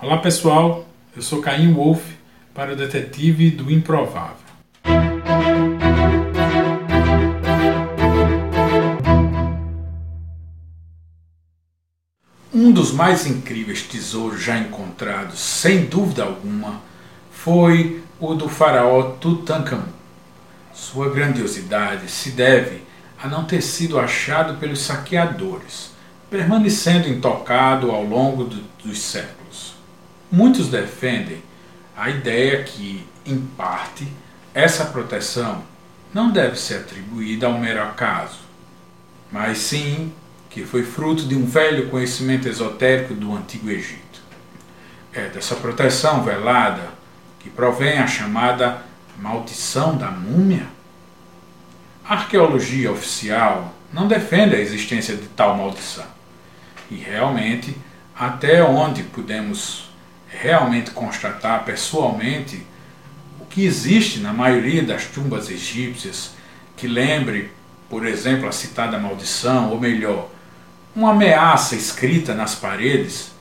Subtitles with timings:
[0.00, 2.00] Olá pessoal, eu sou Caim Wolf
[2.54, 4.36] para o Detetive do Improvável.
[12.54, 16.80] Um dos mais incríveis tesouros já encontrados, sem dúvida alguma,
[17.32, 19.82] foi o do faraó Tutankhamun.
[20.72, 22.84] Sua grandiosidade se deve
[23.20, 25.90] a não ter sido achado pelos saqueadores,
[26.30, 29.77] permanecendo intocado ao longo do, dos séculos.
[30.30, 31.42] Muitos defendem
[31.96, 34.06] a ideia que, em parte,
[34.54, 35.62] essa proteção
[36.12, 38.40] não deve ser atribuída ao mero acaso,
[39.32, 40.12] mas sim
[40.50, 44.20] que foi fruto de um velho conhecimento esotérico do Antigo Egito.
[45.12, 46.88] É dessa proteção velada
[47.38, 48.82] que provém a chamada
[49.18, 50.66] maldição da múmia.
[52.04, 56.06] A arqueologia oficial não defende a existência de tal maldição.
[56.90, 57.76] E realmente,
[58.16, 59.87] até onde podemos
[60.40, 62.64] realmente constatar pessoalmente
[63.40, 66.32] o que existe na maioria das tumbas egípcias
[66.76, 67.50] que lembre,
[67.90, 70.28] por exemplo, a citada maldição, ou melhor,
[70.94, 73.32] uma ameaça escrita nas paredes,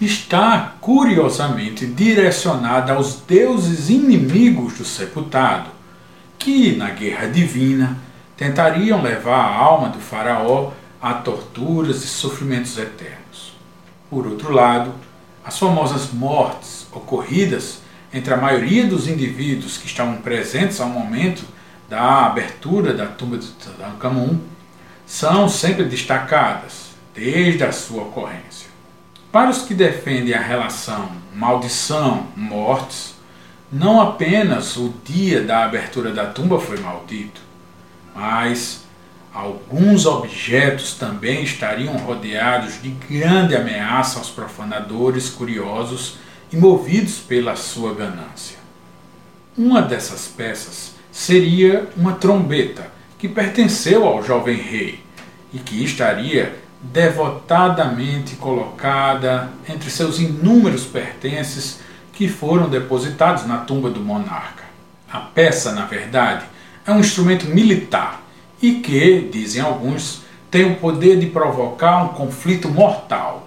[0.00, 5.70] está curiosamente direcionada aos deuses inimigos do sepultado,
[6.38, 7.96] que, na guerra divina,
[8.36, 13.54] tentariam levar a alma do Faraó a torturas e sofrimentos eternos.
[14.10, 14.92] Por outro lado,
[15.44, 17.80] as famosas mortes ocorridas
[18.12, 21.44] entre a maioria dos indivíduos que estavam presentes ao momento
[21.88, 24.40] da abertura da tumba de Tutankhamun
[25.06, 28.68] são sempre destacadas desde a sua ocorrência.
[29.30, 33.14] Para os que defendem a relação maldição-mortes,
[33.70, 37.40] não apenas o dia da abertura da tumba foi maldito,
[38.14, 38.84] mas
[39.34, 46.18] alguns objetos também estariam rodeados de grande ameaça aos profanadores curiosos
[46.52, 48.56] e movidos pela sua ganância.
[49.58, 55.02] Uma dessas peças seria uma trombeta que pertenceu ao jovem rei
[55.52, 61.80] e que estaria devotadamente colocada entre seus inúmeros pertences
[62.12, 64.62] que foram depositados na tumba do monarca.
[65.10, 66.44] A peça, na verdade,
[66.86, 68.23] é um instrumento militar
[68.64, 73.46] e que, dizem alguns, tem o poder de provocar um conflito mortal.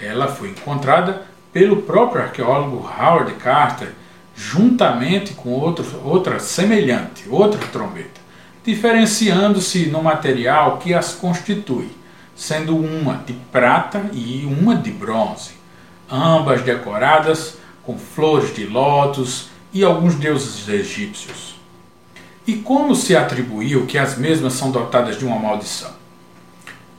[0.00, 3.92] Ela foi encontrada pelo próprio arqueólogo Howard Carter,
[4.34, 8.22] juntamente com outro, outra semelhante, outra trombeta,
[8.64, 11.90] diferenciando-se no material que as constitui
[12.34, 15.50] sendo uma de prata e uma de bronze,
[16.10, 21.57] ambas decoradas com flores de lótus e alguns deuses egípcios.
[22.48, 25.90] E como se atribuiu que as mesmas são dotadas de uma maldição?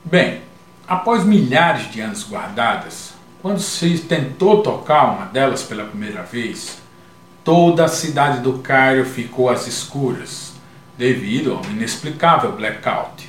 [0.04, 0.42] Bem,
[0.86, 6.78] após milhares de anos guardadas, quando se tentou tocar uma delas pela primeira vez,
[7.42, 10.52] toda a cidade do Cairo ficou às escuras,
[10.96, 13.28] devido a um inexplicável blackout.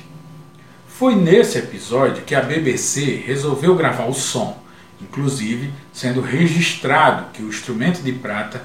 [0.86, 4.62] Foi nesse episódio que a BBC resolveu gravar o som,
[5.00, 8.64] inclusive sendo registrado que o instrumento de prata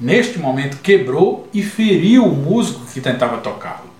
[0.00, 3.90] neste momento quebrou e feriu o músico que tentava tocá-lo.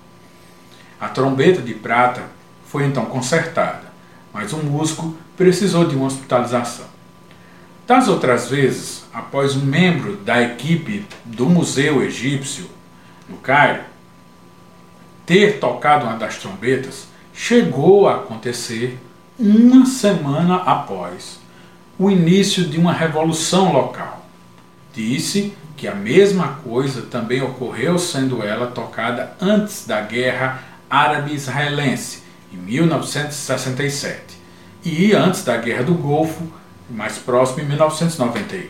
[1.00, 2.22] A trombeta de prata
[2.66, 3.92] foi então consertada,
[4.32, 6.86] mas o músico precisou de uma hospitalização.
[7.86, 12.66] Das outras vezes, após um membro da equipe do Museu Egípcio,
[13.28, 13.82] no Cairo,
[15.26, 18.98] ter tocado uma das trombetas, chegou a acontecer
[19.38, 21.40] uma semana após
[21.98, 24.26] o início de uma revolução local.
[24.94, 32.58] Disse que a mesma coisa também ocorreu sendo ela tocada antes da Guerra Árabe-Israelense, em
[32.58, 34.38] 1967,
[34.84, 36.46] e antes da Guerra do Golfo,
[36.90, 38.68] mais próximo, em 1991.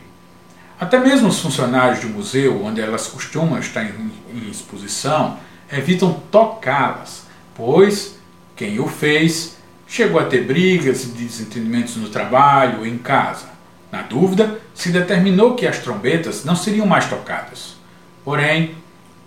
[0.78, 5.37] Até mesmo os funcionários do museu, onde elas costumam estar em, em exposição,
[5.72, 7.26] evitam tocá-las,
[7.56, 8.20] pois
[8.54, 9.56] quem o fez
[9.88, 13.50] chegou a ter brigas e desentendimentos no trabalho ou em casa.
[13.91, 17.76] Na dúvida, se determinou que as trombetas não seriam mais tocadas.
[18.25, 18.75] Porém,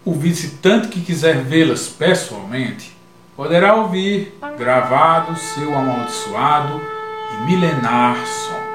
[0.05, 2.95] o visitante que quiser vê-las pessoalmente
[3.35, 6.81] poderá ouvir gravado seu amaldiçoado
[7.33, 8.72] e milenar som.